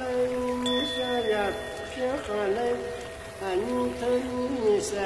[0.00, 0.96] 人下
[1.30, 1.34] 呀，
[1.94, 2.58] 偏寒人，
[3.42, 3.56] 俺
[4.00, 4.00] 疼
[4.64, 4.96] 你噻。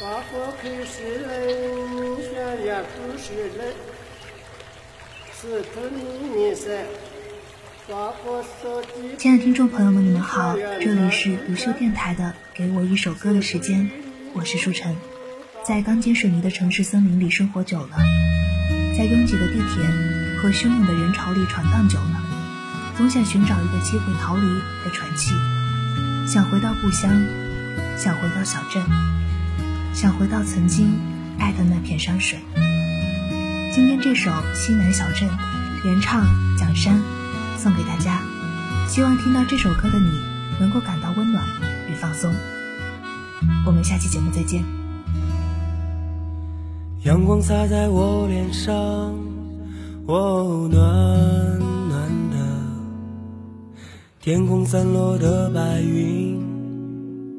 [0.00, 1.26] 把火开始人
[2.22, 3.74] 下呀，不是人，
[5.34, 5.74] 是疼
[6.34, 6.84] 你噻。
[9.16, 13.78] 亲爱的听众朋友们，你们好，这里是不秀电台的《给我一首歌的时间》，
[14.34, 14.96] 我是舒晨。
[15.62, 17.96] 在钢筋水泥的城市森林里生活久了，
[18.98, 19.84] 在拥挤的地铁
[20.42, 22.25] 和汹涌的人潮里闯荡久了，
[22.96, 24.42] 总想寻找一个机会逃离
[24.82, 25.34] 和喘气，
[26.26, 27.10] 想回到故乡，
[27.98, 28.82] 想回到小镇，
[29.92, 30.94] 想回到曾经
[31.38, 32.38] 爱的那片山水。
[33.74, 35.28] 今天这首《西南小镇》，
[35.84, 36.24] 原唱
[36.56, 36.98] 蒋山。
[37.58, 38.22] 送给大家，
[38.86, 40.20] 希望听到这首歌的你
[40.60, 41.44] 能够感到温暖
[41.90, 42.32] 与放松。
[43.66, 44.64] 我们下期节目再见。
[47.02, 48.72] 阳光洒在我脸上，
[50.06, 51.25] 哦，暖。
[54.26, 56.36] 天空散落的白云，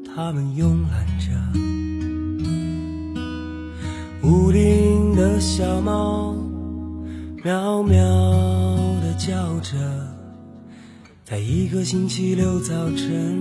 [0.06, 1.28] 它们慵懒着。
[4.26, 6.34] 屋顶的小猫，
[7.44, 8.00] 喵喵
[9.02, 9.12] 的。
[9.18, 9.76] 叫着，
[11.26, 13.38] 在一个星期六早晨，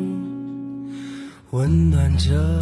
[1.51, 2.59] 温暖着。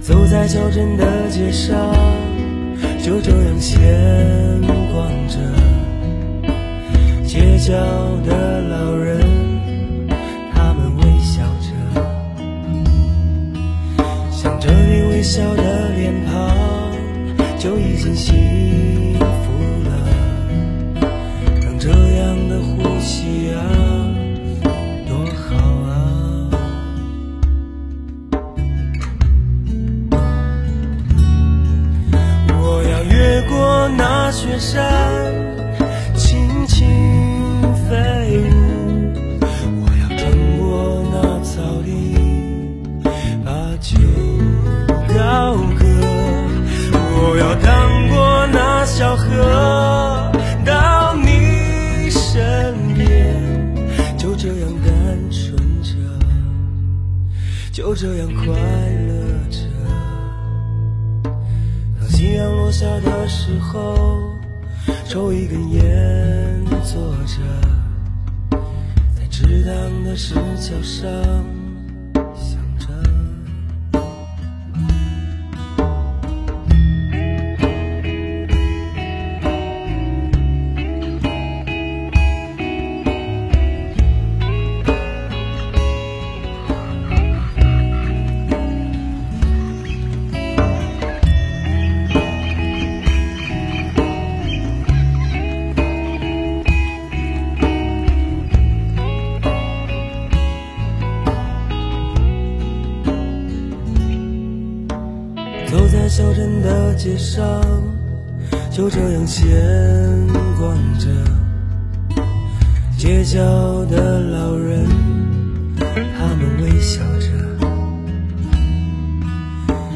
[0.00, 1.76] 走在小镇的街上，
[3.02, 4.60] 就这样闲
[4.92, 5.38] 逛着。
[7.26, 7.72] 街角
[15.22, 16.92] 微笑的脸庞，
[17.56, 19.52] 就已经幸福。
[21.78, 23.56] 这样的呼吸啊，
[25.06, 25.54] 多好
[25.86, 26.50] 啊！
[32.48, 34.82] 我要越过那雪山，
[57.72, 58.52] 就这样快乐
[59.48, 59.58] 着，
[61.98, 64.20] 当夕阳落下的时候，
[65.08, 67.40] 抽一根烟，坐着，
[69.16, 71.61] 在池塘的石桥上。
[106.14, 107.42] 小镇的街上，
[108.70, 109.48] 就这样闲
[110.58, 111.08] 逛着。
[112.98, 113.40] 街角
[113.86, 114.86] 的老人，
[115.78, 117.28] 他们微笑着，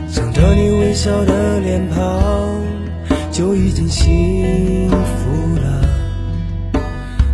[0.09, 2.63] 想着你微笑的脸庞，
[3.31, 5.87] 就已经幸福了。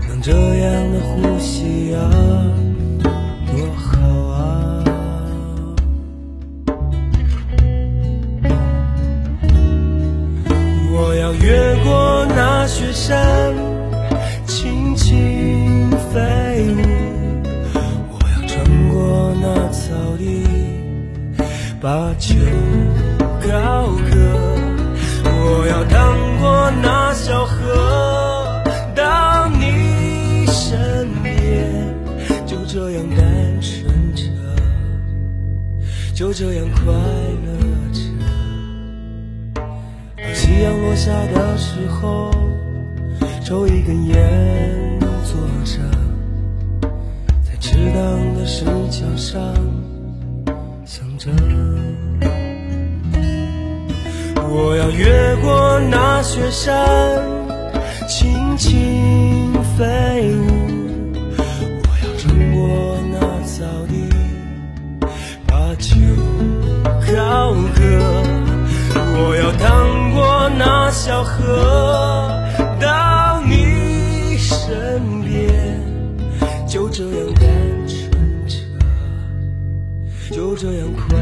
[0.09, 2.32] 能这样的呼吸啊。
[11.41, 13.54] 越过那雪山
[14.47, 16.20] 轻轻飞
[16.70, 16.81] 舞，
[18.10, 18.53] 我要穿
[18.91, 20.44] 过那草地，
[21.81, 22.34] 把酒
[23.41, 24.15] 高歌。
[25.25, 28.62] 我要趟过那小河，
[28.94, 31.94] 到你身边，
[32.47, 34.22] 就这样单纯着，
[36.14, 37.62] 就这样快乐。
[40.52, 42.31] 夕阳落下的时候。
[43.43, 45.78] 抽一根烟，坐着，
[47.43, 49.40] 在池塘的石桥上
[50.84, 51.31] 想着，
[54.49, 57.20] 我要越过那雪山，
[58.08, 60.62] 轻轻飞舞，
[71.12, 72.43] 小河
[72.81, 75.79] 到你身边，
[76.67, 76.88] 就。
[76.88, 77.44] 这样单
[77.87, 78.11] 纯
[78.47, 78.56] 着，
[80.31, 81.19] 就这样快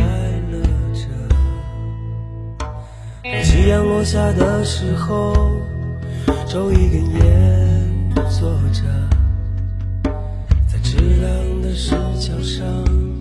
[0.53, 0.63] 乐
[0.95, 1.03] 着。
[3.43, 5.61] 夕阳落下的时候，
[6.47, 8.83] 抽一根烟，坐着，
[10.69, 11.27] 在知了
[11.63, 13.20] 的石桥上。